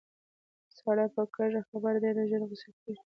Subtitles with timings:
[0.77, 2.99] ساره په کږه خبره ډېره زر غوسه کېږي.